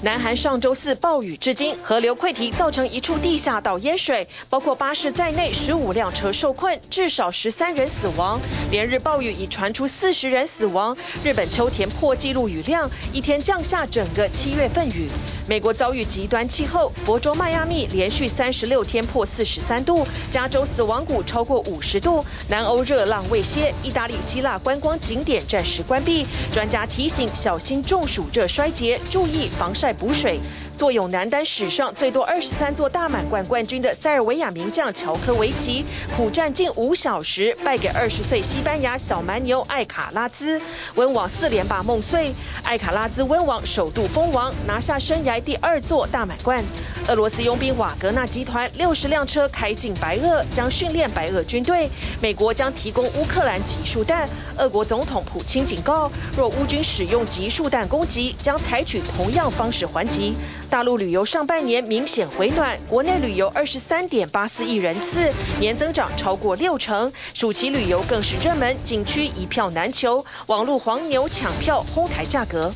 [0.00, 8.40] 南韩上周四暴雨至今，河流溃堤造成一处地下道淹水，包括巴士在内十五辆车受困，至少十三人死亡。
[8.70, 10.96] 连日暴雨已传出四十人死亡。
[11.24, 15.08] 日本秋田破纪录雨量，一天降下整个七月份雨。
[15.48, 22.22] 美国遭遇极端气候，佛州迈阿密连续三十六天破四十三度，加州死亡谷超过五十度。
[22.48, 26.26] 南欧热浪未歇，意大利、希腊观光景点暂时关闭。
[26.52, 29.88] 专家提醒小心中暑热衰竭，注意防晒。
[29.94, 30.38] 补水。
[30.78, 35.84] 坐拥男单史上最多二十三座大满贯冠军的塞尔维亚名将乔科维奇，
[36.16, 40.62] 苦战近五小时，败给二十岁西班牙小蛮牛艾卡拉兹，
[40.94, 42.32] 温网四连霸梦碎。
[42.62, 46.62] 艾卡拉兹温网首度封王，拿下生涯第二座大满贯。
[47.08, 51.90] 俄罗斯佣兵瓦格纳集团六十辆车开进白俄，将训练白俄军队。
[52.22, 54.28] 美国将提供乌克兰集束弹。
[54.56, 60.36] 俄国总统普京警告，若乌军使用集束弹攻击，将采取同样方式还击。
[60.70, 67.10] 大陆旅游上半年明显回暖，国内旅游二十三点八四亿人次，年增长超过六成。
[67.32, 72.70] 暑期旅游更是热门，景区一票难求，网络黄牛抢票哄抬价格。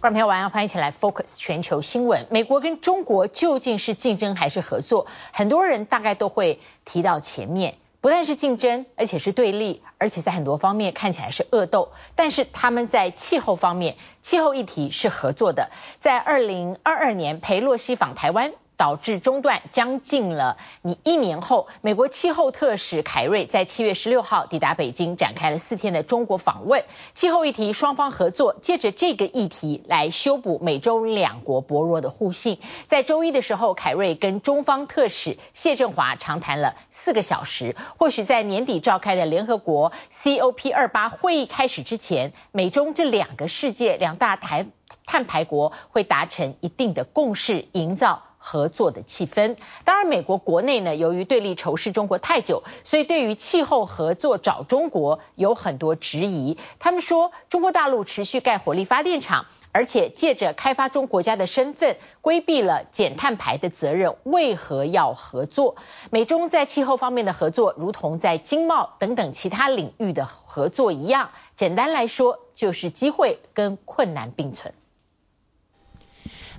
[0.00, 2.26] 观众朋友晚上欢迎一起来 Focus 全球新闻。
[2.30, 5.06] 美国跟中国究竟是竞争还是合作？
[5.32, 7.74] 很多人大概都会提到前面。
[8.00, 11.92] 不但是竞争，而且是对立，而且在很多方面看起来是恶斗。
[12.14, 15.70] 但是他们在气候方面，气候议题是合作的。
[16.00, 18.52] 在二零二二年，裴洛西访台湾。
[18.80, 26.82] 导致中断将近了你一年后，美国气候特使凯瑞在七月十六号抵达北京，展开了四天的中国访问。
[27.12, 32.58] 气候议题双方合作，借着这个议题来修补美中两国薄弱的互信。
[32.86, 37.76] 在周一的时候，凯瑞跟中方特使谢振华长谈了四个小时。
[37.98, 44.68] 或许在年底召开的联合国 COP 二八会议开始之前，美中这两个世界两大台
[45.04, 48.22] 碳排国会达成一定的共识，营造。
[48.42, 49.56] 合作的气氛。
[49.84, 56.58] 当然，美国国内呢，由于对立仇视中国太久，所以对于气候合作找中国有很多质疑。
[56.78, 65.76] 他们说，中国大陆持续盖火力发电厂，而且借着开发中国家的身份，规避了减碳排的责任，为何要合作？
[66.10, 71.30] 美中在气候方面的合作，如同在经贸等等其他领域的合作一样。
[71.54, 74.72] 简单来说，就是机会跟困难并存。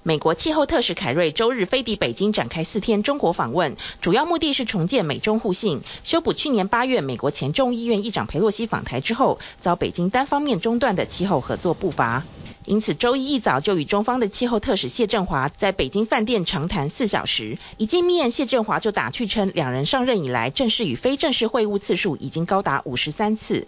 [0.03, 12.23] 美国气候特使凯瑞周日飞抵北京，展开四天中国访问，主要目的是重建美中互信，修补去年八月美国前众议院议长佩洛西访台之后，遭北京单方面中断的气候合作步伐。
[12.65, 17.57] 因此，周一一早就与中方的气候特使谢振华在北京饭店长谈四小时。
[17.77, 23.67] 一见面，谢振华就打趣称，两人上任以来，正式与非正式会晤次数已经高达五十三次。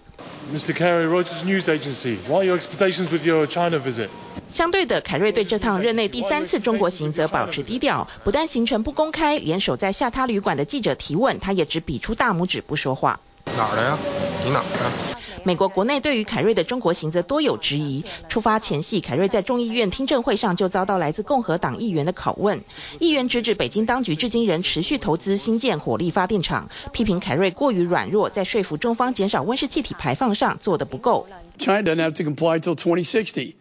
[0.54, 0.74] Mr.
[0.74, 4.10] Kerry, Reuters News Agency, what are your expectations with your China visit?
[4.50, 13.20] 相对的，凯瑞对这趟任内第三次中国行则保持低调，不但行程不公开，连守在下榻旅馆的记者提问，他也只比出大拇指不说话。
[13.58, 13.98] 哪儿的呀？
[14.44, 15.14] 你哪儿的？
[15.46, 18.06] 美国国内对于凯瑞的中国行则多有质疑。
[18.30, 22.64] 出发前夕，凯瑞在众议院听证会上就遭到来自共和党议员的拷问，
[23.00, 31.28] 议员直指北京当局至今仍持续投资新建火力发电厂，批评凯瑞过于软弱，在说服中方减少温室气体排放上做得不够。
[31.60, 33.56] China doesn't have to comply till 2060.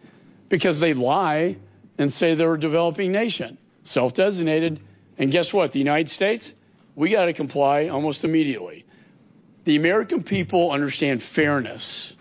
[0.49, 1.55] Because they lie
[1.97, 4.79] and say they're a developing nation, self-designated.
[5.17, 5.71] And guess what?
[5.71, 6.53] The United States,
[6.95, 8.85] we got to comply almost immediately.
[9.65, 12.13] The American people understand fairness.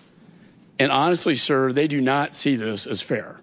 [0.78, 3.41] And honestly, sir, they do not see this as fair.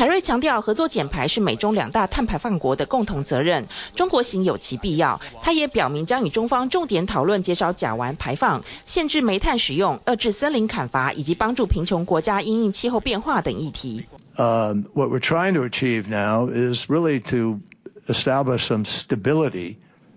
[0.00, 5.20] 凯瑞强调，合作减排是美中两大碳排放国的共同责任，中国行有其必要。
[5.42, 14.04] 他也表明将与中方重点讨论减少甲烷排放、限制煤炭使用、遏制森林砍伐以及帮助贫穷国家因应气候变化等议题。
[14.36, 17.60] Uh, what we're trying to achieve now is really to
[18.06, 19.76] establish some stability,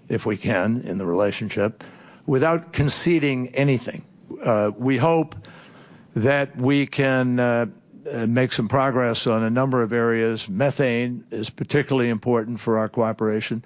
[0.09, 1.84] if we can, in the relationship,
[2.25, 4.02] without conceding anything.
[4.44, 5.36] Uh, we hope
[6.16, 7.40] that we can.
[7.40, 7.68] Uh,
[8.26, 10.48] make some progress on a number of areas.
[10.48, 13.65] Methane is particularly important for our cooperation.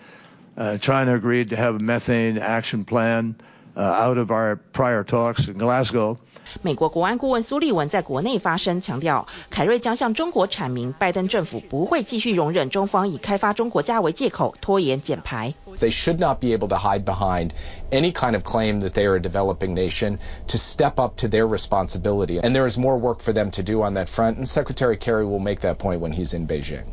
[0.56, 3.44] Uh, China agreed to have a methane action plan uh,
[3.77, 6.17] out of our prior talks in Glasgow.
[6.61, 15.55] 美国国安顾问苏利文在国内发声，强调凯瑞将向中国阐明，拜登政府不会继续容忍中方以开发中国家为借口拖延减排。
[15.77, 17.51] They should not be able to hide behind
[17.89, 20.19] any kind of claim that they are a developing nation
[20.49, 22.39] to step up to their responsibility.
[22.39, 24.37] And there is more work for them to do on that front.
[24.37, 26.83] And Secretary Kerry will make that point when he's in Beijing.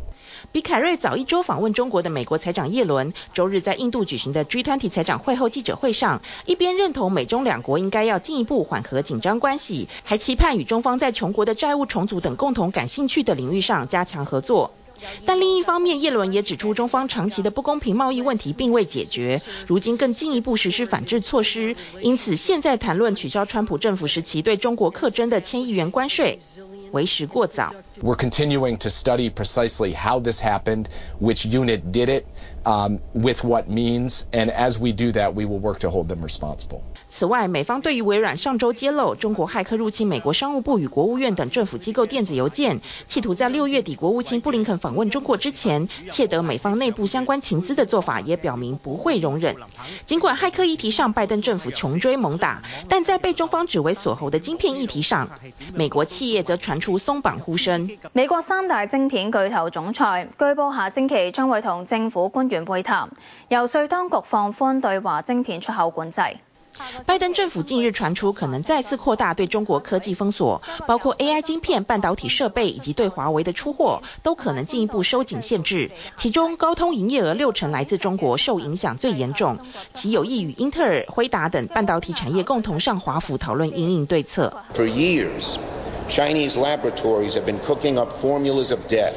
[0.55, 14.71] 比凯瑞早一周访问中国的美国财长耶伦，周日在印度举行的 G20 财长会后记者会上，一边认同美中两国应该要进一步缓和紧张关系，还期盼与中方在穷国的债务重组等共同感兴趣的领域上加强合作。
[15.25, 26.39] 但另一方面，叶伦也指出，中方长期的不公平贸易问题并未解决，如今更进一步实施反制措施，因此现在谈论取消川普政府时期对中国课征的千亿元关税，
[26.91, 27.73] 为时过早。
[28.01, 30.85] We're continuing to study precisely how this happened,
[31.21, 32.25] which unit did it,
[32.63, 36.21] um, with what means, and as we do that, we will work to hold them
[36.25, 36.81] responsible.
[37.17, 49.55] 此外，美方对于微软上周揭露中国骇客入侵美国商务部与国务院等政府机构电子邮件，企图在六月底国务卿布林肯访问中国之前，窃得美方内部相关情资的做法，也表明不会容忍。
[50.05, 55.29] 尽管骇客议题上拜登政府穷追猛打，但在被中方指为锁喉的晶片议题上，
[55.73, 57.89] 美国企业则传出松绑呼声。
[58.11, 63.09] 美国三大晶片巨头总裁据报下星期将会同政府官员会谈，
[63.47, 66.19] 游说当局放宽对华晶片出口管制。
[67.05, 75.91] 拜登政府近日传出可能再次扩大对中国科技封锁，包括 AI 晶片、半导体设备以及对华为的出货，都可能进一步收紧限制。
[76.17, 79.57] 其中，高通营业额六成来自中国，受影响最严重。
[79.93, 84.53] 其有意与英特尔、辉达等半导体产业共同上华府讨论因应对策。
[84.75, 85.55] For years,
[86.09, 89.15] Chinese laboratories have been cooking up formulas of death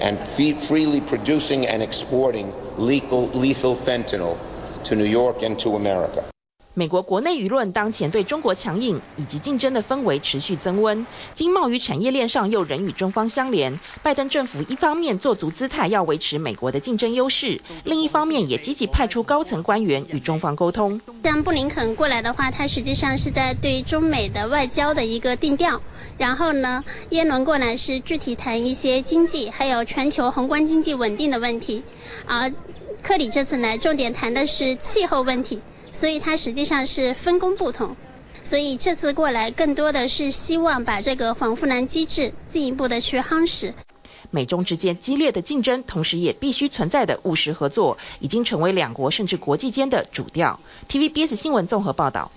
[0.00, 2.46] and freely producing and exporting
[2.78, 4.36] lethal, lethal fentanyl
[4.84, 6.29] to New York and to America.
[6.72, 13.80] 美国国内舆论当前对中国强硬以及竞争的氛围持续增温，经贸与产业链上又仍与中方相连。
[14.04, 21.00] 拜登政府一方面做足姿态要维持美国的竞争优势，另一方面也积极派出高层官员与中方沟通。
[21.24, 25.82] 像布林肯过来的话，他实际上是在对中美的外交的一个定调。
[26.18, 31.82] 然后呢，耶伦过来是具体谈一些经济还有全球宏观经济稳定的问题。
[32.26, 32.52] 而
[33.02, 35.60] 克里这次来重点谈的是气候问题。
[35.92, 37.96] 所以它实际上是分工不同，
[38.42, 43.74] 所以这次过来更多的是希望把这个黄富兰机制进一步的去夯实。
[44.30, 50.60] 美中之间激烈的竞争，同时也必须存在的务实合作，已经成为两国甚至国际间的主调。
[50.88, 52.30] TVBS 新闻综合报道。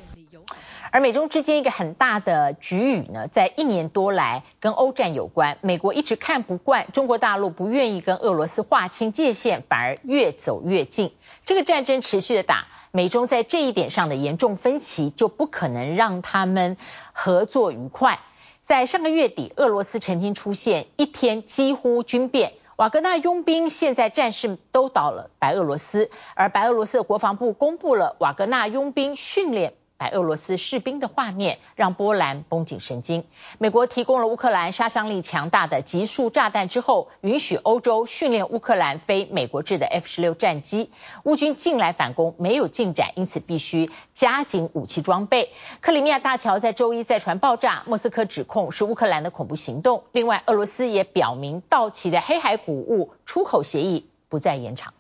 [0.92, 5.58] 而美中之间一个很大的局域呢，在一年多来跟欧战有关。
[5.62, 11.12] 美国一直看不惯中国大陆不愿意跟俄罗斯划清界限，反而越走越近。
[11.46, 16.78] 这个战争持续的打，美中在这一点上的严重分歧，就不可能让他们
[17.12, 18.20] 合作愉快。
[18.62, 29.74] 在上个月底，俄罗斯曾经出现一天几乎军变，瓦格纳佣兵现在战事都倒了白俄罗斯，而白俄罗斯的国防部公布了瓦格纳佣兵训练。
[30.04, 33.24] 白俄罗斯士兵的画面让波兰绷紧神经。
[33.58, 40.92] 美国提供了乌克兰杀伤力强大的集束炸弹之后，允许欧洲训练乌克兰飞美国制的 F 十六战机。
[41.24, 45.54] 乌军近来反攻没有进展，因此必须加紧武器装备。
[45.80, 50.04] 克里米亚大桥在周一再传爆炸，莫斯科指控是乌克兰的恐怖行动。
[50.12, 54.94] 另外，俄罗斯也表明到期的黑海谷物出口协议不再延长。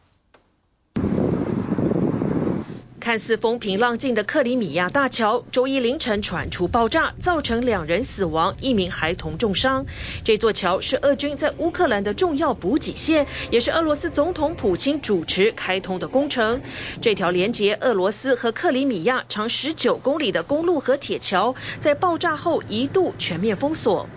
[3.03, 9.85] 看似风平浪静的克里米亚大桥，周一凌晨传出爆炸，造成两人死亡，一名孩童重伤。
[10.23, 16.61] 这座桥是俄军在乌克兰的重要补给线，也是俄罗斯总统普京主持开通的工程。
[17.01, 24.07] 这条连接俄罗斯和克里米亚长十九公里的公路和铁桥，在爆炸后一度全面封锁。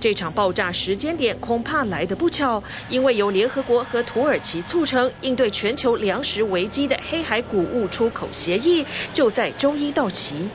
[0.00, 10.48] 这场爆炸时间点恐怕来得不巧，因为由联合国和土耳其促成应对全球粮食危机的黑海谷物出口协议就在周一到期。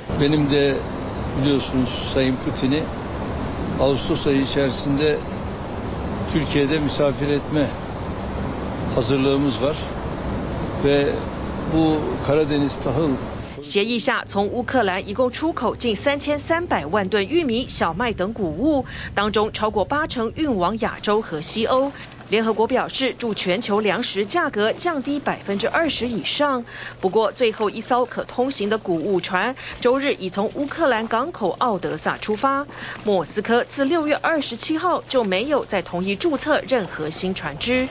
[13.61, 21.91] 协议下，从乌克兰一共出口近三千三百万吨玉米、小麦等谷物，当中超过八成运往亚洲和西欧。
[22.27, 26.65] 联合国表示，助全球粮食价格降低百分之二十以上。
[26.99, 32.65] 不过，最后一艘可通行的谷物船周日已从乌克兰港口奥德萨出发。
[33.03, 37.87] 莫斯科自六月二十七号就没有再同意注册任何新船只。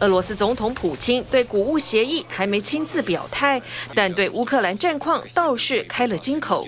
[0.00, 3.62] 俄罗斯总统普京对谷物协议还没亲自表态，
[3.94, 6.66] 但对乌克兰战况倒是开了金口。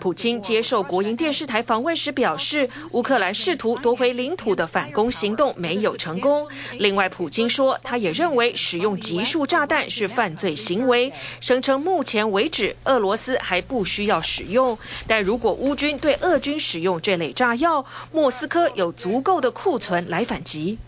[0.00, 6.48] 普京接受国营电视台访问时表示，乌克兰试图夺回领土的反攻行动没有成功。
[6.78, 20.78] 另外，普京说，他也认为使用集束炸弹是犯罪行为，声称目前为止俄罗斯还不需要使用，但如果乌军对俄军使用这类炸药，莫斯科有足够的库存来反击。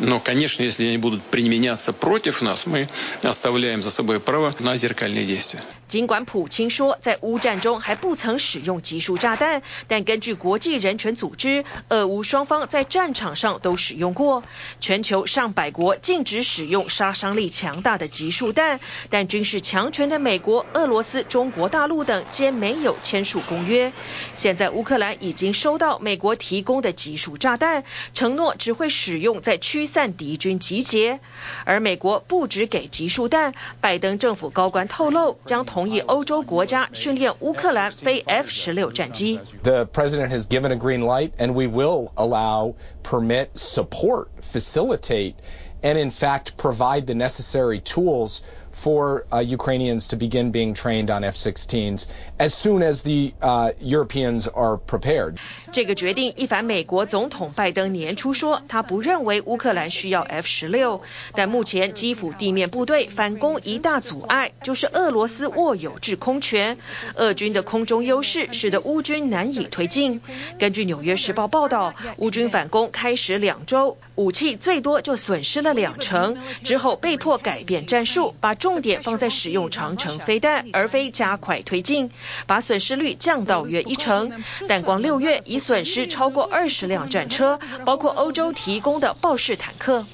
[0.00, 2.88] Но, конечно, если они будут применяться против нас, мы
[3.22, 5.60] оставляем за собой право на зеркальные действия.
[5.88, 14.44] 尽管普京说在乌战中还不曾使用集束炸弹，但根据国际人权组织，俄乌双方在战场上都使用过。
[14.80, 23.90] 全球上百国禁止使用杀伤力强大的集束弹，但军事强权的美国、俄罗斯、中国大陆等皆没有签署公约。
[24.34, 31.18] 现在乌克兰已经收到美国提供的集束炸弹，承诺只会使用在驱散敌军集结。
[31.64, 35.77] 而美国不只给集束弹，拜登政府高官透露将同。
[35.77, 39.41] 同意欧洲国家训练乌克兰飞 F 十六战机。
[39.63, 45.35] The president has given a green light, and we will allow, permit, support, facilitate,
[45.81, 48.41] and in fact provide the necessary tools.
[48.73, 52.07] for Ukrainians to begin being trained on F-16s
[52.39, 53.33] as soon as the
[53.79, 55.39] Europeans are prepared.
[55.72, 61.02] 这个决定一反美国总统拜登年初说他不认为乌克兰需要 F 十六，
[61.34, 66.78] 但目前基辅地面部队反攻一大阻碍就是俄罗斯握有制空权，
[67.16, 70.20] 俄军的空中优势使得乌军难以推进。
[70.58, 82.10] 根据纽约时报报道，乌军反攻开始两周，武器最多就损失了两成，之后被迫改变战术，把重点放在使用长程飞弹，而非加快推进，
[82.46, 84.42] 把损失率降到约一成。
[84.66, 90.04] 但光六月损失超过二十辆战车，包括欧洲提供的豹式坦克。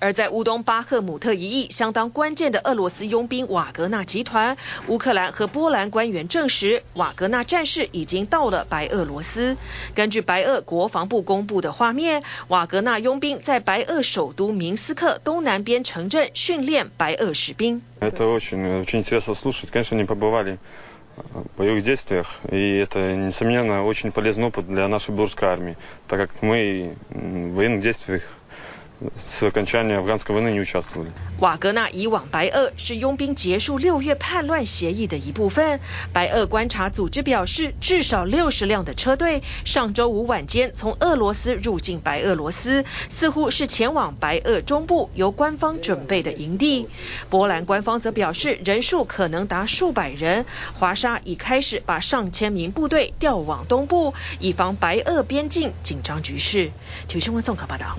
[0.00, 9.56] 而在乌东巴赫姆特一役相当关键的俄罗斯佣兵瓦格纳集团，乌克兰和波兰官员证实，瓦格纳战士已经到了白俄罗斯。
[9.94, 17.80] 根据白俄国防部公布的画面，瓦格纳佣兵在白俄首都明斯克东南边城镇训练白俄士兵。
[21.56, 22.38] по действиях.
[22.50, 25.76] И это, несомненно, очень полезный опыт для нашей Бурской армии,
[26.08, 28.22] так как мы в военных действиях
[31.40, 35.80] 瓦格纳以往白俄是佣兵结束六月叛乱协议的一部分。
[36.12, 46.88] 白俄观察组织表示，至少六十辆的车队上周五晚间从俄罗斯入境白俄罗斯，似乎是前往白俄中部由官方准备的营地。
[47.28, 50.46] 波兰官方则表示，人数可能达数百人。
[50.78, 56.70] 华沙已开始把上千名部队调往东部，以防白俄边境紧张局势。
[57.08, 57.98] 体育新闻综合报道。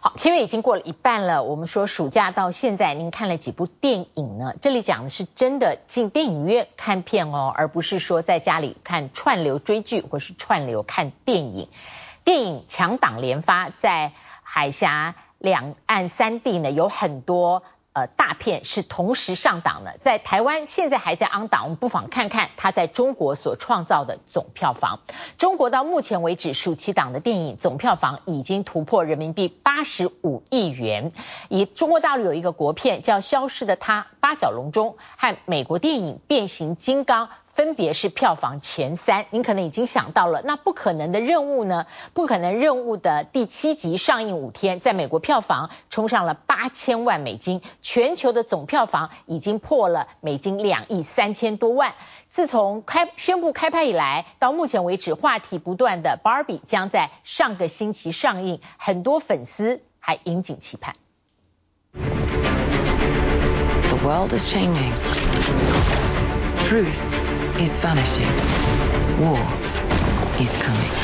[0.00, 1.42] 好，七月已经过了一半了。
[1.42, 4.54] 我们说暑假到现在，您看了几部电影呢？
[4.62, 11.68] 这里讲的是真的进电影院看片哦，而不是说在家里看串流追剧或是串流看电影。
[12.22, 14.12] 电影强档连发，在
[14.44, 17.64] 海峡两岸三地呢有很多。
[17.98, 25.00] 呃，大片是同时上档的，在台湾现在还在 on 档，我们不妨看看它在中国所创造的总票房。
[25.36, 31.10] 中国到目前为止暑期档的电影总票房已经突破人民币八十五亿元。
[31.48, 37.26] 以中国大陆有一个国片叫《消失的她》，八角笼中和美国电影《变形金刚》。
[37.58, 40.42] 分别是票房前三，您可能已经想到了。
[40.44, 41.86] 那不可能的任务呢？
[42.14, 51.94] 不可能任务的第七集上映五天，在美国票房冲上了八千万美金，全球的总票房已经破了美金两亿三千多万。
[52.28, 60.94] 自从开宣布开拍以来，到目前为止话题不断的《Barbie》将在上个星期上映，很多粉丝还引颈期盼。
[61.94, 62.04] The
[64.06, 64.94] world is changing.
[66.68, 67.17] Truth.
[67.58, 68.22] Is vanishing.
[69.20, 69.36] War
[70.38, 70.94] is coming.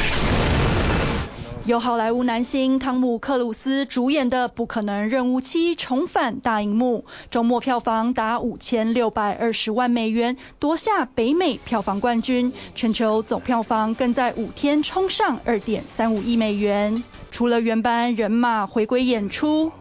[1.65, 17.03] 由好莱坞男星汤姆·克鲁斯主演的《不可能任务七》重返大荧幕，周末票房达五千六百二十万美元，夺下北美票房冠军，全球总票房更在五天冲上二点三五亿美元。
[17.33, 19.73] 除了原班人马回归演出。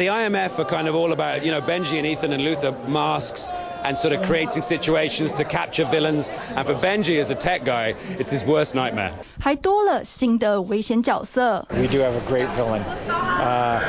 [0.00, 3.50] The IMF are kind of all about, you know, Benji and Ethan and Luther masks
[3.82, 6.28] and sort of creating situations to capture villains.
[6.54, 9.14] And for Benji as a tech guy, it's his worst nightmare.
[9.40, 11.66] 还多了新的危险角色。
[11.70, 13.80] We do have a great villain, uh,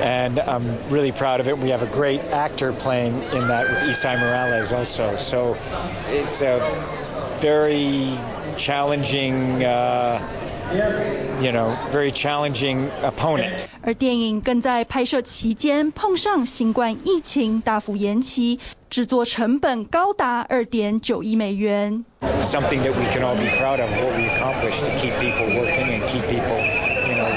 [0.00, 1.58] and I'm really proud of it.
[1.58, 5.16] We have a great actor playing in that with Esai Morales also.
[5.16, 5.56] So
[6.10, 6.58] it's a
[7.40, 8.18] very
[8.56, 9.62] challenging.
[9.62, 10.20] Uh,
[11.40, 13.66] you know, very challenging opponent.
[13.82, 18.60] 而电影更在拍摄期间碰上新冠疫情，大幅延期，
[18.90, 22.04] 制作成本高达二点九亿美元。
[22.42, 26.02] Something that we can all be proud of what we accomplished to keep people working and
[26.08, 26.58] keep people,
[27.08, 27.28] you know,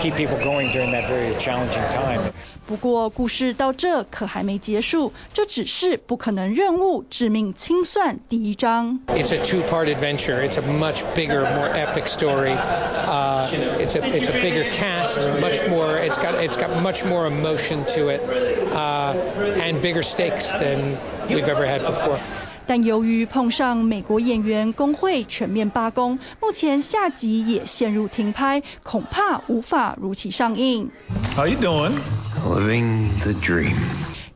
[0.00, 2.32] keep people going during that very challenging time.
[2.66, 9.00] 不过，故事到这可还没结束，这只是不可能任务致命清算第一章。
[9.08, 10.42] It's a two-part adventure.
[10.42, 12.54] It's a much bigger, more epic story.
[12.54, 13.46] Uh,
[13.78, 15.98] it's a it's a bigger cast, much more.
[15.98, 18.22] It's got it's got much more emotion to it,
[18.72, 19.12] uh,
[19.60, 20.96] and bigger stakes than
[21.28, 22.18] we've ever had before.
[22.69, 30.91] 但由于碰上美国演员工会全面罢工，目前下集也陷入停拍，恐怕无法如期上映。
[31.35, 31.93] How you doing?
[32.45, 33.73] Living the dream.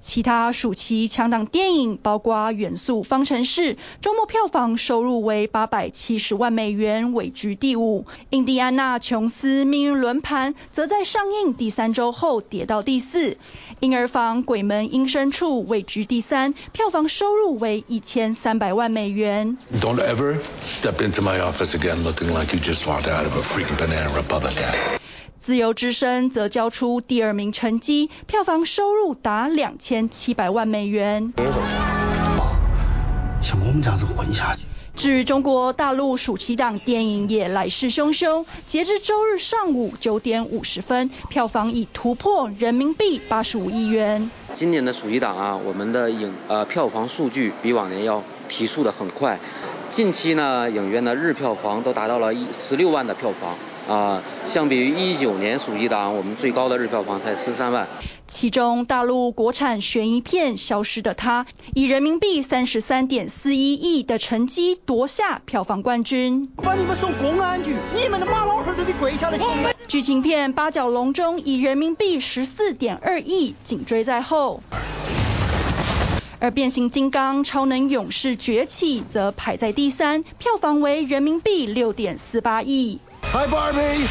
[0.03, 8.01] 其他暑期强档电影包括《元素方程式》，周末票房收入为八百七十万美元，位居第五。
[8.29, 13.31] 《印第安纳琼斯命运轮盘》则在上映第三周后跌到第四。
[13.79, 19.57] 《婴儿房鬼门阴深处》位居第三，票房收入为一千三百万美元。
[19.79, 23.77] Don't ever step into my office again looking like you just walked out of a freaking
[23.77, 25.02] Banana Republic ad.
[25.43, 31.33] 自由之声则交出第二名成绩，票房收入达两千七百万美元。
[33.41, 34.61] 像我们这样子混下去。
[34.95, 44.31] 至于中国大陆暑期档电影也来势汹汹，截至周日上午九点五十分，票房已突破人民币八十五亿元。
[44.53, 49.37] 今年的暑期档啊，我们的影呃票房数据比往年要提速的很快。
[49.89, 53.57] 近期呢，影院的日票房都达到了一十六万的票房。
[53.87, 57.87] 啊，相比于一九年暑期档，我们最高的日票房才十三万。
[58.27, 61.43] 其中，大陆国产悬疑片《消失的他》
[61.75, 66.49] 以人民币三十三点四一亿的成绩夺下票房冠军。
[66.55, 69.75] 把你们送公安局，你们的马老汉都得跪下来。
[69.85, 74.63] 剧情片《八角笼中》以人民币十四点二亿紧追在后，
[76.39, 82.99] 而《变形金刚：超能勇士崛起》则排在第三，票房为人民币六点四八亿。
[83.32, 84.06] Hi Barbie.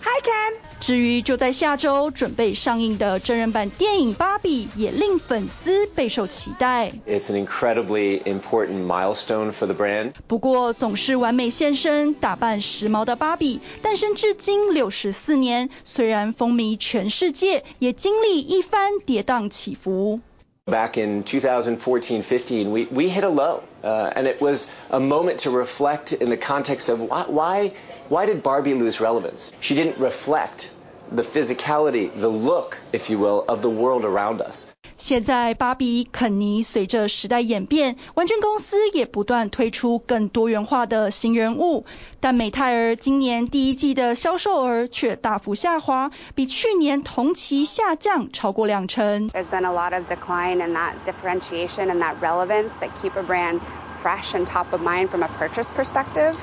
[0.00, 0.54] Hi Ken.
[0.80, 6.90] 至于就在下周准备上映的真人版电影《芭比》也令粉丝备受期待。
[7.06, 10.14] It's an incredibly important milestone for the brand.
[10.26, 20.20] 不过总是完美现身、打扮时髦的芭比，诞生至今六十四年，虽然风靡全世界，也经历一番跌宕起伏。
[20.64, 26.12] Back in 2014-15, we we hit a low, uh, and it was a moment to reflect
[26.12, 27.72] in the context of why why.
[28.08, 29.52] Why did Barbie lose relevance?
[29.60, 30.70] She didn't reflect
[31.10, 34.68] the physicality, the look, if you will, of the world around us.
[34.98, 41.86] 现在，芭比、肯尼随着时代演变，玩具公司也不断推出更多元化的新人物。
[42.20, 49.28] 但美泰儿今年第一季的销售额却大幅下滑，比去年同期下降超过两成。
[49.30, 53.60] There's been a lot of decline in that differentiation and that relevance that keep a brand
[54.00, 56.36] fresh and top of mind from a purchase perspective.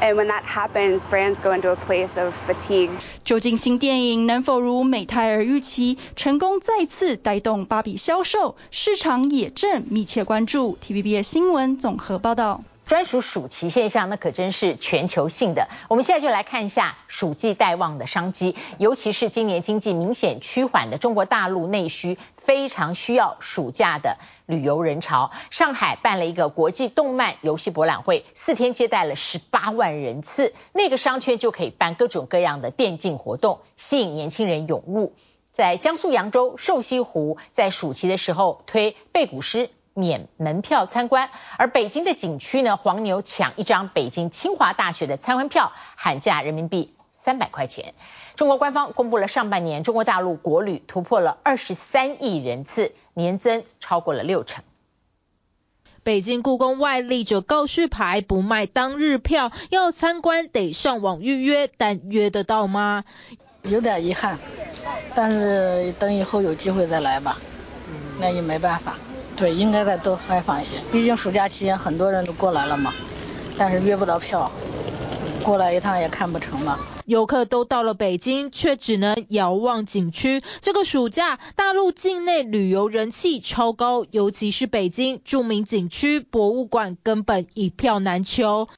[0.00, 2.90] And when that happens, brands go into a place of fatigue.
[3.24, 8.56] 究竟新电影能否如美泰尔预期，成功再次带动芭比销售？
[8.70, 10.76] 市场也正密切关注。
[10.86, 12.64] TVBS 新闻综合报道。
[12.86, 15.68] 专属暑期现象，那可真是全球性的。
[15.88, 25.30] 我们现在就来看一下暑季待望的商机，尤其是今年经济明显趋缓的中国大陆内需，非常需要暑假的旅游人潮。
[25.50, 35.14] 上海办了一个国际动漫游戏博览会，四天接待了十八万人次，那个商圈就可以办各种各样的电竞活动，吸引年轻人涌入。
[35.52, 39.70] 在江苏扬州瘦西湖，在暑期的时候推背古诗。
[39.94, 47.94] 免门票参观，而北京的景区呢，黄牛抢一张北京清华大学的参观票，喊价人民币三百块钱。
[48.34, 54.64] 中国官方公布了上半年中国大陆国旅突破了二十三亿人次，年增超过了六成。
[56.02, 63.04] 北京故宫外立着告示牌，不卖当日票，要参观得上网预约，但约得到吗？
[63.62, 64.38] 有点遗憾，
[65.14, 67.38] 但是等以后有机会再来吧，
[68.20, 68.98] 那也没办法。
[69.36, 70.76] 对，应该再多开放一些。
[70.92, 72.92] 毕竟暑假期间很多人都过来了嘛，
[73.58, 74.50] 但是约不到票，
[75.42, 76.78] 过来一趟也看不成了。
[77.04, 80.42] 游客都到了北京，却只能遥望景区。
[80.62, 88.68] 这个暑假，大陆境内旅游人气超高，尤其是北京著名景区博物馆，根本一票难求。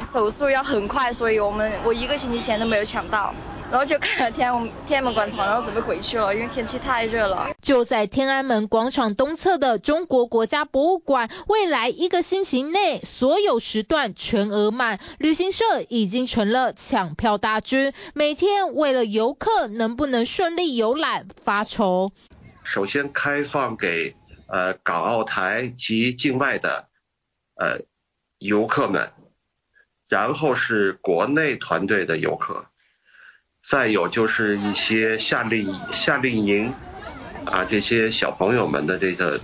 [0.00, 3.34] 手速要很快，所以我们我一个星期前都没有抢到。
[3.70, 7.54] 然后就看了天安门天安门广场，然后准备回去了，因为天气太热了。
[7.62, 22.10] 就在天安门广场东侧的中国国家博物馆，未来一个星期内所有时段全额满，旅行社已经成了抢票大军，每天为了游客能不能顺利游览发愁。
[22.64, 24.16] 首先开放给
[24.48, 26.88] 呃港澳台及境外的
[27.54, 27.84] 呃
[28.38, 29.10] 游客们，
[30.08, 32.66] 然后是国内团队的游客。
[33.62, 36.72] 再有就是一些夏令夏令营
[37.44, 39.40] 啊，这些小朋友们的这个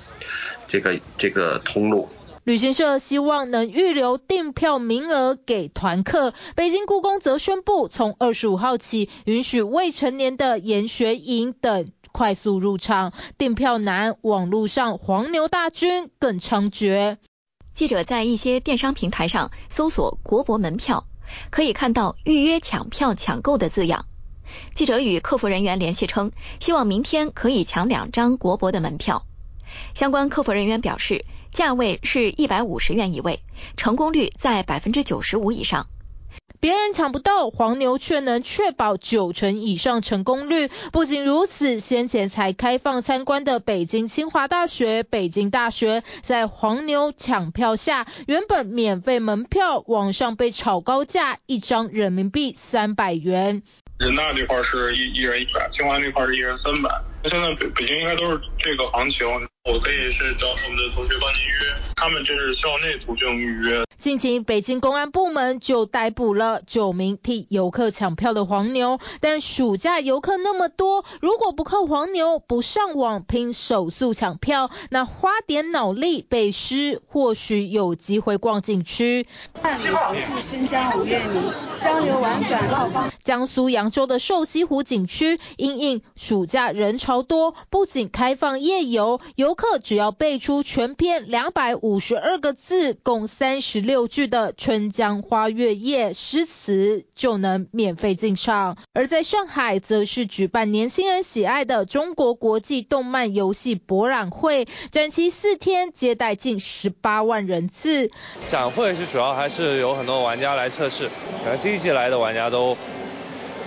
[0.68, 2.08] 这个这个通路。
[2.44, 6.32] 旅行社希望能预留订票名额给团客。
[6.54, 13.12] 北京故宫则宣布，从二十五号起，允许未成年的研学营等快速入场。
[13.36, 17.16] 订票难，网络上黄牛大军更猖獗。
[17.74, 21.06] 记者在一些电商平台上搜索“国博门票”。
[21.50, 24.06] 可以看到预约抢票抢购的字样。
[24.74, 29.26] 记者与客服人员联系称，希望明天可以抢两张国博的门票。
[29.94, 33.40] 相关客服人员表示，价位是一百五十元一位，
[33.76, 35.88] 成功率在百分之九十五以上。
[36.60, 40.68] 别人抢不到，黄牛却能确保九成以上成功率。
[40.92, 53.62] 不仅如此，先前才开放参观的北京清华大学、北京大学，在黄牛抢票下，原本免费门票网上被炒高价，一张人民币三百元。
[53.98, 56.90] 人大这块是一一人一百，清华那块是一人三百。
[57.22, 59.26] 那现在北北京应该都是这个行情，
[59.66, 63.84] 我可以是找我们的同学帮您约，他们就是校内途径预约。
[63.98, 79.26] 近期北京公安部门就逮捕了九名替游客抢票的黄牛，但暑假游客那么多，如果不靠黄牛，不上网拼手速抢票，那花点脑力背诗，或许有机会逛景区。
[79.64, 81.42] 万里不负春江五月明，
[81.80, 83.10] 江流宛转绕芳。
[83.24, 93.86] 江苏扬州的瘦西湖景区因应暑假人潮多，不仅开放夜游，游客只要背出全篇两百五十二个字，共三十。
[93.86, 108.10] 六句的《春江花月夜》诗词就能免费进场，而在上海则是举办年轻人喜爱的中国国际动漫游戏博览会，展期四天，接待近十八万人次。
[108.48, 111.08] 展会是主要还是有很多玩家来测试，
[111.44, 112.76] 可能这一季来的玩家都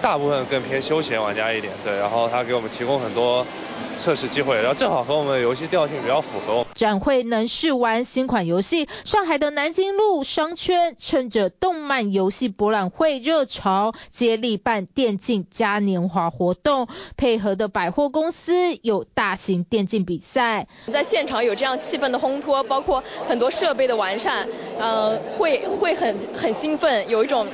[0.01, 3.47] 大部分更偏休闲玩家一点，对，然后他给我们提供很多。
[3.95, 6.65] 测试机会，然后正好和我们的游戏调性比较符合。
[6.73, 16.87] 展会能试玩新款游戏，上海的南京路商圈趁着动漫游戏博览会热潮，接力办电竞嘉年华活动，
[17.17, 20.67] 配合的百货公司有大型电竞比赛。
[20.91, 24.47] 在现场有这样气氛的烘托，包括很多设备的完善，
[24.79, 27.45] 呃，会会很很兴奋，有一种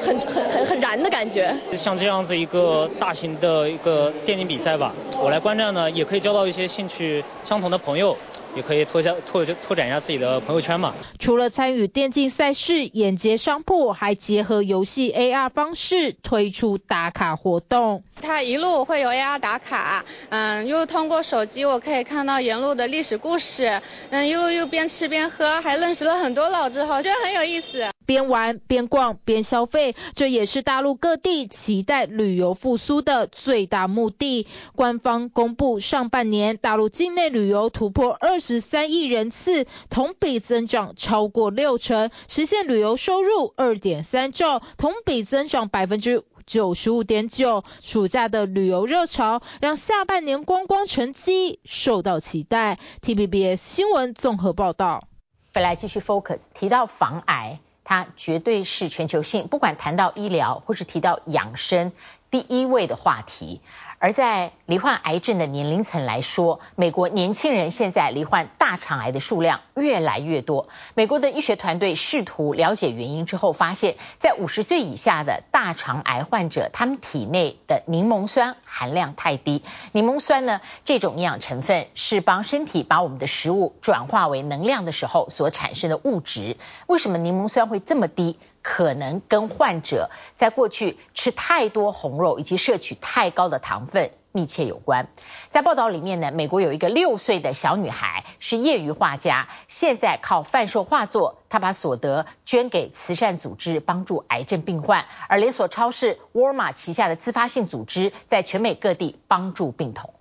[0.00, 1.56] 很很很很燃的感觉。
[1.76, 5.72] 像这样子一个大型的一个电竞比赛吧，我来观战。
[5.72, 8.16] 呢，也可以交到一些兴趣相同的朋友，
[8.54, 10.92] 也可以拓下拓拓展一下自己的朋友圈嘛。
[11.18, 18.02] 除了参与电竞赛事，沿街商铺还结合游戏 AR 方式推出打卡活动。
[18.20, 27.86] 它一路会有 AR 打卡，嗯，又通过手机我可以看到沿路的历史故事，嗯，又又边吃边喝，还认识了很多老字号，觉得很有意思。
[28.04, 34.46] 边玩边逛边消费，这也是大陆各地期待旅游复苏的最大目的。
[34.74, 47.64] 官方公布，上半年大陆境内旅游突破二十三亿人次，同比增长超过六成，实现旅游收入二点三兆，同比增长百分之九十五点九。
[47.80, 52.78] 暑假的旅游热潮，让下半年观光成绩受到期待。
[53.00, 55.08] TVBS 新闻综合报道。
[55.54, 57.60] 回来继续 focus，提到防癌。
[57.84, 61.92] 它绝对是全球性，不管谈到医疗或是提到养生，
[62.30, 63.60] 第一位的话题。
[64.02, 70.66] 而在罹患癌症的年龄层来说，美国年轻人现在罹患大肠癌的数量越来越多。
[70.94, 79.62] 美国的医学团队试图了解原因之后，发现，在五十岁以下的大肠癌患者，他们体内的柠檬酸含量太低。
[79.92, 86.56] 柠檬酸呢，这种营养成分是帮身体把我们的食物转化为能量的时候所产生的物质。
[86.88, 88.36] 为什么柠檬酸会这么低？
[88.62, 95.08] 可能跟患者在过去吃太多红肉以及摄取太高的糖分密切有关。
[95.50, 105.04] 在报道里面呢，美国有一个六岁的小女孩是业余画家，现在靠贩售画作，她把所得捐给慈善组织，帮助癌症病患。
[105.28, 110.14] 而连锁超市沃尔玛旗下的自发性组织，在全美各地帮助病童。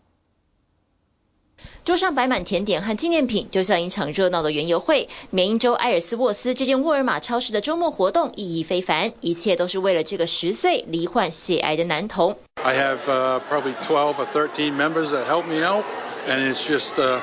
[1.84, 5.08] 桌上摆满甜点和纪念品，就像一场热闹的园游会。
[5.30, 12.36] 缅因州埃尔斯沃斯这间沃尔玛超市的周末活动意义非凡，一切都是为了这个十岁罹患血癌的男童。
[12.56, 15.84] I have uh, probably 12 or 13 members that help me out,
[16.28, 17.20] and it's just uh,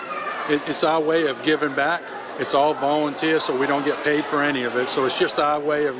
[0.49, 1.99] it, it's our way of giving back.
[2.39, 4.89] It's all volunteer, so we don't get paid for any of it.
[4.89, 5.95] So it's just our way of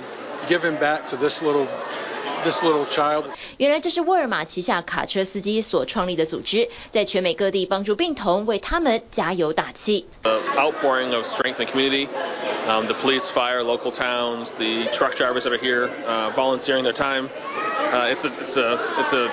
[0.47, 1.67] giving back to this little.
[2.43, 3.23] This little child.
[3.57, 10.05] 原来这是沃尔玛旗下卡车司机所创立的组织，在全美各地帮助病童，为他们加油打气。
[10.23, 12.09] The outpouring of strength in the community,
[12.67, 16.91] um, the police, fire, local towns, the truck drivers that are here, uh, volunteering their
[16.91, 17.29] time.
[17.93, 19.29] Uh, it's a, it's a, it's a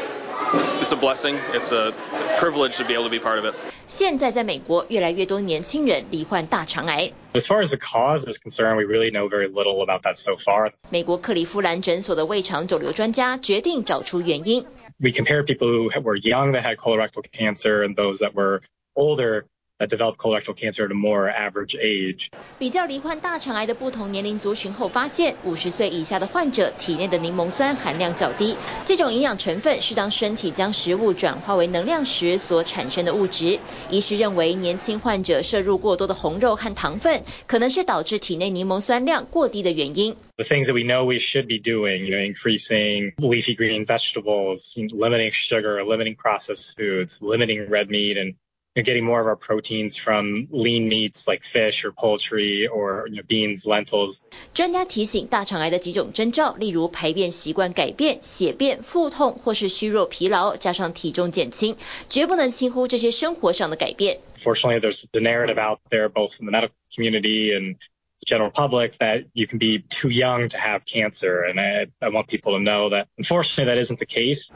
[0.81, 1.37] It's a blessing.
[1.53, 1.93] It's a
[2.39, 3.55] privilege to be able to be part of it.
[3.87, 7.13] 现在在美国，越来越多年轻人罹患大肠癌。
[7.35, 10.73] As far as the cause is concerned, we really know very little about that so far.
[10.89, 14.65] 美国克利夫兰诊所的胃肠肿瘤专家决定找出原因。
[14.99, 18.61] We compare people who were young that had colorectal cancer and those that were
[18.95, 19.45] older.
[19.81, 22.29] That developed colorectal cancer at a more average age.
[22.59, 28.55] 比较罹患大肠癌的不同年龄族群后，发现五十岁以下的患者体内的柠檬酸含量较低。
[28.85, 33.59] 这种营养成分是当身体将食物转化为能量时所产生的物质。
[33.91, 40.15] 医师认为，年轻患者摄入过多的红肉和糖分，可能是导致体内柠檬酸量过低的原因。
[40.37, 45.33] The things that we know we should be doing, you know, increasing leafy green vegetables, limiting
[45.33, 48.35] sugar, limiting processed foods, limiting red meat, and
[48.77, 53.17] You're getting more of our proteins from lean meats like fish or poultry or you
[53.17, 54.23] know, beans, lentils.
[54.55, 61.77] 专家提醒，大肠癌的几种征兆，例如排便习惯改变、血便、腹痛或是虚弱疲劳，加上体重减轻，
[62.09, 64.21] 绝不能轻忽这些生活上的改变。
[64.37, 69.25] Fortunately, there's the narrative out there, both in the medical community and the general public, that
[69.33, 72.91] you can be too young to have cancer, and I, I want people to know
[72.91, 74.53] that unfortunately that isn't the case.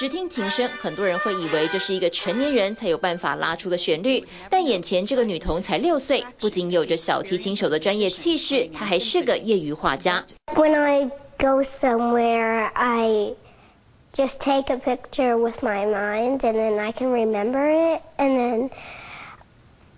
[0.00, 10.24] 只听琴声，很多人会以为这是一个成年人才有办法拉出的旋律，但眼前这个女童才六岁，不仅有着小提琴手的专业气势，她还是个业余画家。
[10.54, 13.34] When I go somewhere, I
[14.14, 18.70] just take a picture with my mind, and then I can remember it, and then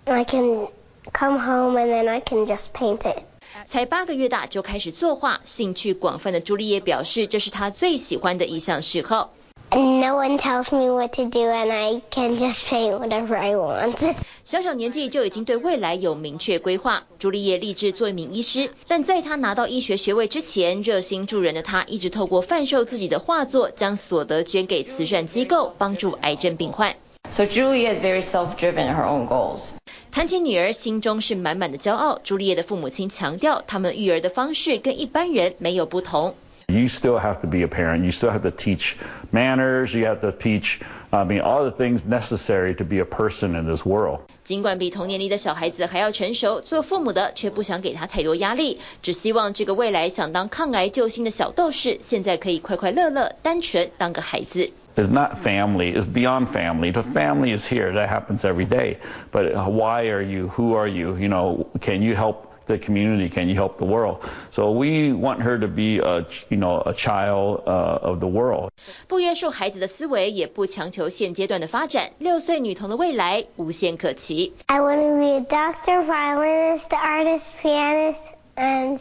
[0.03, 0.67] I can
[1.13, 3.23] come home, and then I can just paint it.
[3.65, 9.33] 才八个月大就开始作画，兴趣广泛的朱丽叶表示，这是她最喜欢的一项嗜好。
[9.75, 14.15] No one tells me what to do, and I can just paint whatever I want.
[14.43, 17.03] 小小年纪就已经对未来有明确规划。
[17.17, 26.95] 朱丽叶立志做一名医师，但在她拿到医学学位之前，热心助人的她一直透过贩售自己的画作，将所得捐给慈善机构，帮助癌症病患。
[27.31, 29.69] So Julia is very self-driven in her own goals.
[30.11, 32.19] 谈起女儿，心中是满满的骄傲。
[32.23, 36.35] 朱丽叶的父母亲强调，他们育儿的方式跟一般人没有不同。
[36.70, 38.04] You still have to be a parent.
[38.04, 38.98] You still have to teach
[39.32, 39.94] manners.
[39.94, 43.66] You have to teach, I mean, all the things necessary to be a person in
[43.66, 44.20] this world.
[44.44, 54.70] 尽管比同年龄的小孩子还要成熟，做父母的却不想给他太多压力，只希望这个未来想当抗癌救星的小斗士，现在可以快快乐乐、单纯当个孩子。
[54.96, 55.94] It's not family.
[55.94, 56.92] It's beyond family.
[56.92, 57.92] The family is here.
[57.94, 58.98] That happens every day.
[59.32, 60.48] But why are you?
[60.48, 61.16] Who are you?
[61.16, 62.44] You know, can you help?
[62.66, 64.22] The community, can you help the world?
[64.50, 68.70] So we want her to be a, you know, a child of the world.
[69.08, 72.10] 不约束孩子的思维，也不强求现阶段的发展。
[72.18, 74.52] 六岁女童的未来无限可期。
[74.66, 79.00] I want to be a doctor, violinist, artist, pianist, and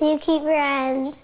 [0.00, 1.14] zookeeper, and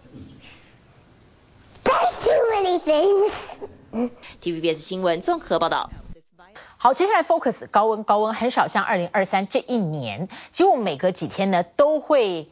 [1.83, 3.59] there's too many things.
[4.41, 5.91] TVBS 新闻综合报道。
[6.84, 12.50] 好，接下来 focus 高温，高温很少像二零二三这一年，几乎每隔几天呢都会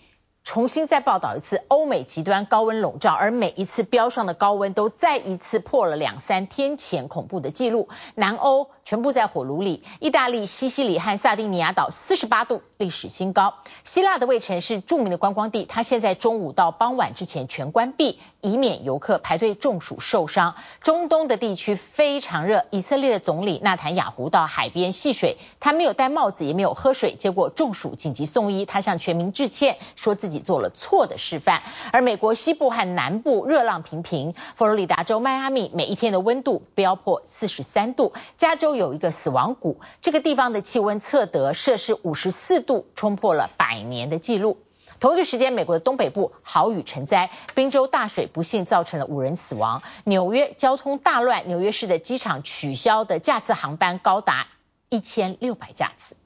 [0.53, 8.67] 重新再报道一次欧美极端高温笼罩，而每一次飙上的高温都再一次破了两三天前恐怖的记录，南欧。
[8.83, 9.83] 全部在火炉里。
[9.99, 13.53] 意大利西西里和萨丁尼亚岛四十八度，历史新高。
[13.85, 20.55] 希腊的卫城是著名的观光地，它现在中午到傍晚之前全关闭，以免游客排队中暑受伤。
[20.81, 28.65] 中东的地区非常热，以色列的总理纳坦雅胡到海边戏水，他没有戴帽子，也没有喝水，结果中暑紧急送医。
[28.65, 31.63] 他向全民致歉，说自己做了错的示范。
[31.91, 38.91] 而美国西部和南部热浪频频，佛罗里达州迈阿密每一天的温度飙破四十三度，加州有。
[38.91, 44.57] 一个死亡谷，这个地方的气温测得摄氏五十四度，冲破了百年的记录。
[44.99, 49.81] 同一个时间，美国的东北部豪雨成灾，宾州大水不幸造成了五人死亡。
[50.03, 54.47] 纽约交通大乱，纽约市的机场取消的架次航班高达
[54.89, 56.17] 一千六百架次。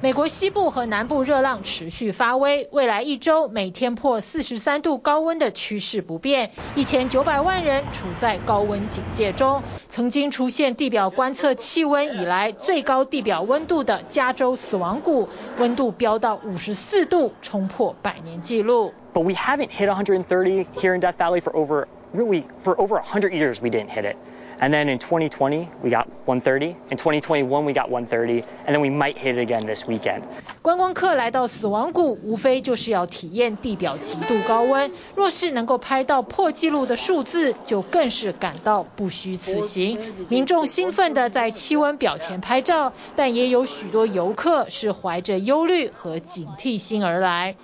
[0.00, 9.62] 美国西部和南部热浪持续发威，未来一周每天破四十三度高温的趋势不变，一千九百万人处在高温警戒中。
[9.88, 18.92] 曾经出现地表观测气温以来最高地表温度的加州死亡谷，温度飙到五十四度，冲破百年纪录。
[19.14, 23.62] But we haven't hit 130 here in Death Valley for over really for over 100 years.
[23.62, 24.16] We didn't hit it.
[24.61, 26.75] And then in 2020, we got 130.
[26.89, 28.43] In 2021, we got 130.
[28.67, 30.23] And then we might hit it again this weekend.
[30.61, 34.91] 观光客来到死亡谷，无非就是要体验地表极度高温。
[35.15, 39.97] 若是能够拍到破纪录的数字，就更是感到不虚此行。
[40.27, 47.55] 民众兴奋地在气温表前拍照，但也有许多游客是怀着忧虑和警惕心而来。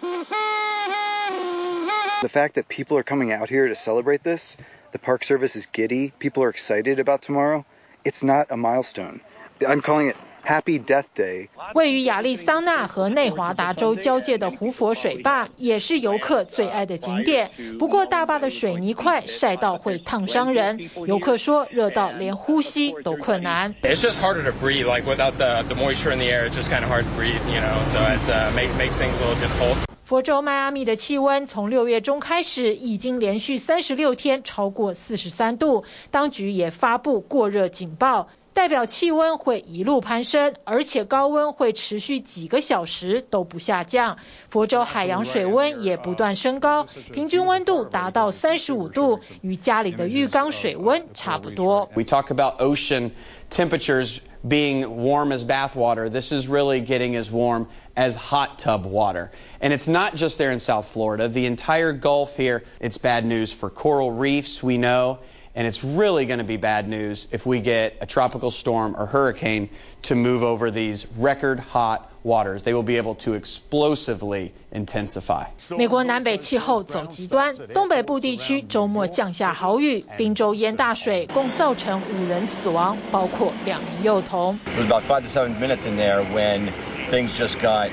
[2.22, 4.56] The fact that people are coming out here to celebrate this
[4.92, 6.12] The Park Service is giddy.
[6.20, 7.66] People are excited about tomorrow.
[8.04, 9.20] It's not a milestone.
[9.66, 11.50] I'm calling it Happy Death Day.
[11.74, 17.50] 位于亚利桑那和内华达州交界的胡佛水坝也是游客最爱的景点。
[17.80, 23.74] 不过大坝的水泥块晒到会烫伤人，游客说热到连呼吸都困难。
[23.82, 26.48] It's just harder to breathe, like without the the moisture in the air.
[26.48, 27.84] It's just kind of hard to breathe, you know.
[27.88, 29.89] So it uh, make, makes things a little difficult.
[30.11, 38.27] 佛州迈阿密的气温从六月中开始，已经连续三十六天超过四十三度，当局也发布过热警报，
[38.60, 44.18] 代表气温会一路攀升，而且高温会持续几个小时都不下降。
[44.50, 51.90] 佛州海洋水温也不断升高，平均温度达到三十五度，与家里的浴缸水温差不多。
[51.96, 53.12] We talk about ocean
[53.50, 56.10] temperatures being warm as bath water.
[56.10, 59.32] This is really getting as warm as hot tub water.
[59.60, 61.28] And it's not just there in South Florida.
[61.28, 65.20] The entire Gulf here, it's bad news for coral reefs, we know.
[65.58, 69.06] And it's really going to be bad news if we get a tropical storm or
[69.06, 69.70] hurricane
[70.02, 72.64] to move over these record hot waters.
[72.64, 75.46] They will be able to explosively intensify.
[75.70, 84.60] 美国南北气候走极端，东北部地区周末降下豪雨，宾州淹大水，共造成五人死亡，包括两名幼童。
[84.66, 86.68] It was about five to seven minutes in there when
[87.10, 87.90] things just got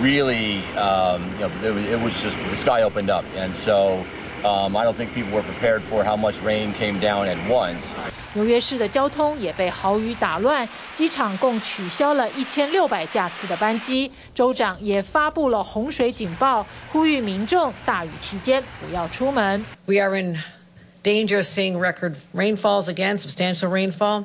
[0.00, 4.04] really, um, you know, it was, it was just the sky opened up, and so.
[4.42, 7.94] Um, I don't think people were prepared for how much rain came down at once.
[8.34, 14.12] 纽约市的交通也被豪雨打乱，机场共取消了一千六百架次的班机。
[14.34, 19.64] 州长也发布了洪水警报，呼吁民众大雨期间不要出门。
[19.86, 20.38] We are in
[21.02, 24.24] danger of seeing record rainfalls again, substantial rainfall,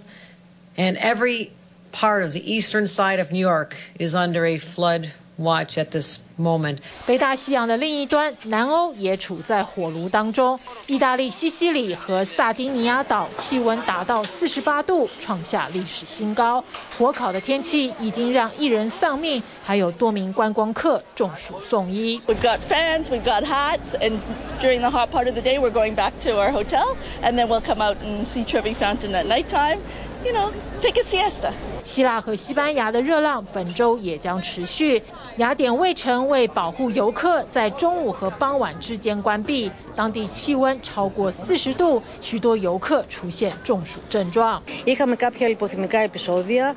[0.76, 1.52] and every
[1.94, 6.20] part of the eastern side of New York is under a flood watch at this
[6.38, 6.79] moment.
[7.07, 10.59] 北大西洋的另一端，南欧也处在火炉当中。
[10.87, 16.64] 意大利西西里和萨丁尼亚岛气温达到四十八度，创下历史新高。
[16.99, 22.20] 火烤的天气已经让一人丧命，还有多名观光客中暑送医。
[22.27, 24.18] We've got fans, we've got hats, and
[24.61, 27.49] during the hot part of the day, we're going back to our hotel, and then
[27.49, 29.79] we'll come out and see Trevi Fountain at nighttime.
[30.26, 31.52] You know, take a siesta.
[31.84, 35.02] 希腊和西班牙的热浪本周也将持续。
[35.38, 39.72] 雅典卫城为保护游客，在中午和傍晚之间关闭。
[39.96, 44.62] 当地气温超过四十度，许多游客出现中暑症状。
[44.84, 46.76] Είχαμε κάποια λιποθυμικά επεισόδια,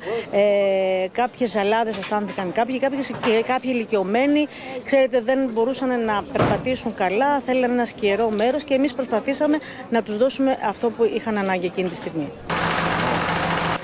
[1.11, 2.99] κάποιες ζαλάδες αισθάνθηκαν κάποιοι, κάποιοι,
[3.45, 4.47] κάποιοι ηλικιωμένοι,
[4.85, 10.17] ξέρετε δεν μπορούσαν να περπατήσουν καλά, θέλανε ένα σκιερό μέρος και εμείς προσπαθήσαμε να τους
[10.17, 12.31] δώσουμε αυτό που είχαν ανάγκη εκείνη τη στιγμή.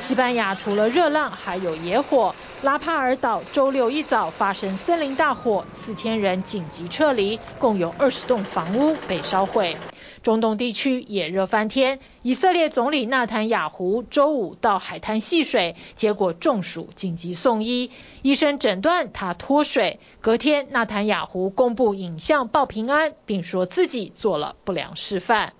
[0.04, 2.34] 西班牙除了热浪，还有野火。
[2.60, 9.78] 拉帕尔岛周六一早发生森林大火，四千人紧急撤离，共有二十栋房屋被烧毁。
[10.22, 17.90] 中东地区也热翻天，以色列总理纳坦雅胡周五到海滩戏水，结果中暑，紧急送医，
[18.20, 20.00] 医生诊断他脱水。
[20.20, 25.54] 隔天，纳坦雅胡公布影像报平安，并说自己做了不良示范。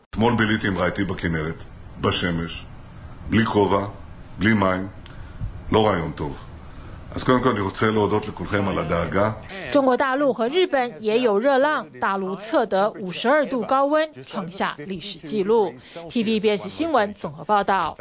[9.70, 15.74] 中国大陆和日本也有热浪，大陆测得五十二度高温，创下历史纪录。
[16.10, 17.96] TVBS 新闻综合报道。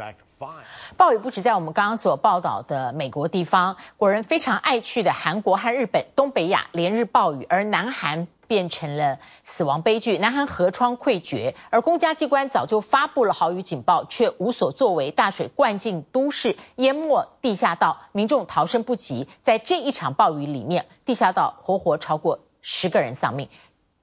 [0.96, 8.26] 暴雨不止在我们刚刚所报道的美国地方，国人非常爱去的韩国和日本东北亚连日暴雨，而南韩。
[8.46, 19.28] 变成了死亡悲剧，南韩河川溃决，而公家机关早就发布了豪雨警报，却无所作为，大水灌进都市，淹没地下道，民众逃生不及。
[19.42, 23.48] 在这一场暴雨里面，地下道活活超过十个人丧命。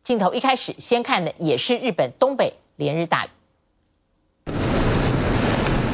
[0.02, 3.30] 镜头一开始先看的也是日本东北连日大雨。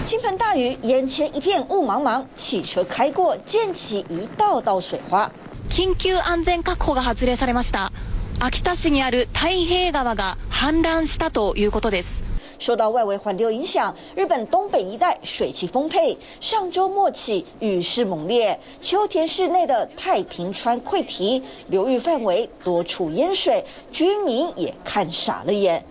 [0.06, 5.30] 倾盆大雨，眼前一片雾茫茫，汽车开过，溅起一道道水花。
[5.68, 7.92] 紧急安全确保が発令されました。
[8.40, 12.24] 秋田市にある太平川が泛滥したということです。
[12.58, 16.18] 受到外围环流影响，日本东北一带水汽丰沛。
[16.40, 25.84] 上周末起雨势猛烈，秋田市内的太平川溃堤，流域范围多处淹水，居民也看傻了眼。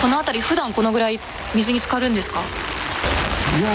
[0.00, 1.18] この辺り普段このぐらい
[1.54, 2.40] 水に浸かるんですか？
[3.58, 3.68] いや、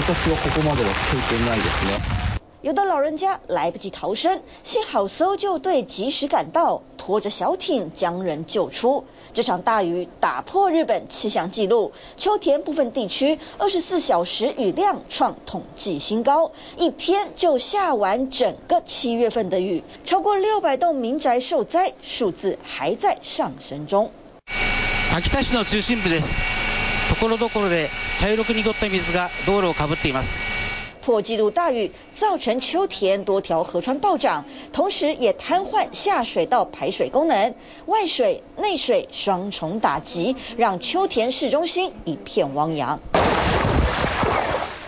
[0.00, 2.26] 私はここまでは経験ないですね。
[2.62, 9.04] 有的老人家来不及逃生，幸好搜救队及时赶到，拖着小艇将人救出。
[9.32, 24.10] 这场大雨打破日本气象纪录，秋田部分地区二十四小时雨量创统计新高，一天就下完整个七月份的雨，超过六百栋民宅受灾，数字还在上升中。
[25.12, 26.59] 秋田市の中心部です。
[27.08, 27.88] ところどころで
[28.18, 30.44] 茶色く浊った水が道路をかぶっています。
[31.02, 34.42] 破纪录大雨造成秋田多条河川暴涨，
[34.72, 37.54] 同时也瘫痪下水道排水功能，
[37.86, 42.98] 外水内水双重打击，让秋田市中心一片汪洋。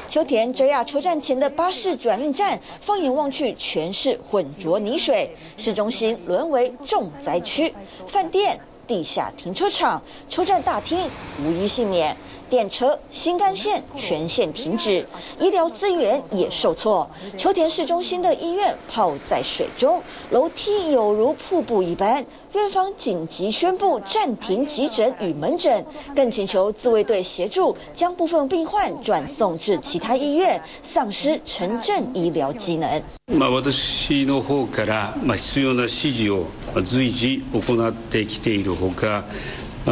[0.09, 7.73] 秋田 JR 车站前的巴士转运站，放眼望去全是浑浊泥水，市中心沦为重灾区，
[8.09, 12.18] 饭店、 地下停车场、车站大厅无一幸免。
[12.53, 15.07] 电车、新干线全线停止，
[15.39, 17.11] 医疗资源也受挫。
[17.37, 22.25] 秋田市中心的医院泡在水中，楼梯有如瀑布一般。
[22.55, 25.85] 院方紧急宣布暂停急诊与门诊，
[26.16, 33.03] 更请求自卫队协助将部分病患转送至其他医院，丧失城镇医疗机能。
[33.29, 36.47] 私の方から必要な指示を
[36.83, 39.25] 随时行ってきているほか、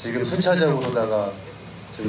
[0.00, 1.32] 지금 순차적으로다가
[1.96, 2.08] 좀 교대 형태로다가 이렇게 지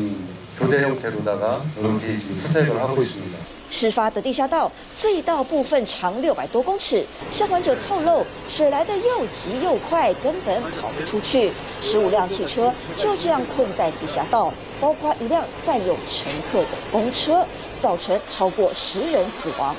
[3.71, 11.51] 事发的地下道隧道部分长六百多公尺，消防者透露，水来的又急又快，根本跑不出去。
[11.83, 17.45] 十五辆汽车就这样困在地下道，包括一辆载有乘客的公车，
[17.83, 19.75] 造成超过十人死亡。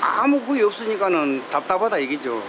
[0.00, 2.42] 아니그러니까우리가이부산서여기까지올라와가지고지금가족그소식을듣고여기까지올라와야되는데아유아무그게없으니까는답답하다이게죠。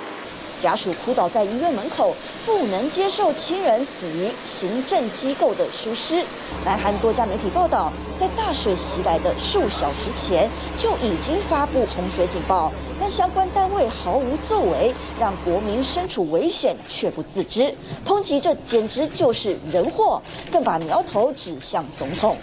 [0.62, 2.16] 家属哭倒在医院门口，
[2.46, 6.24] 不能接受亲人死于行政机构的疏失。
[6.64, 17.76] 南韩多家媒体报道，在大水袭来的数小时前就已经发布洪水警报，但相关单位毫无作为，让国民身处危险却不自知。
[18.06, 22.38] 通缉这简直就是人祸，更把苗头指向总统。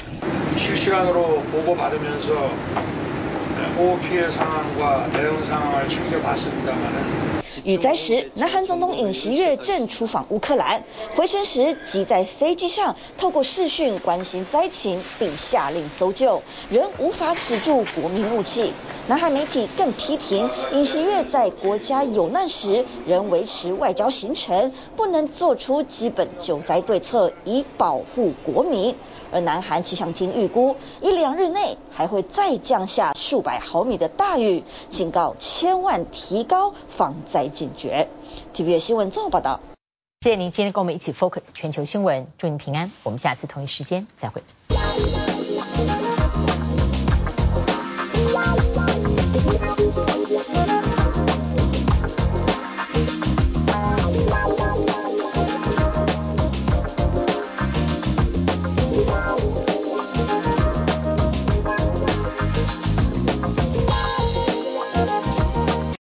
[7.64, 10.84] 雨灾时，南韩总统尹锡悦正出访乌克兰，
[11.16, 18.72] 回程时即在飞机上透过视讯关心灾情，并下令搜救，仍无法止住国民怒气。
[19.08, 28.96] 南韩媒体更批评尹锡悦在国家有难时仍维持外交行程，不能做出基本救灾对策以保护国民。
[29.32, 38.08] 而南韩气象厅预估，一两日内还会再降下数百毫米的大雨，警告千万提高防灾警觉。
[38.54, 39.60] TVB 新闻综合报道。
[40.22, 42.92] 谢谢您今天跟我们一起 focus 全球新闻，祝您平安。
[43.04, 44.42] 我们下次同一时间再会。